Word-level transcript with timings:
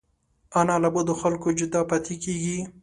انا 0.59 0.75
له 0.83 0.89
بدو 0.95 1.13
خلکو 1.21 1.47
جدا 1.59 1.81
پاتې 1.89 2.15
کېږي 2.23 2.57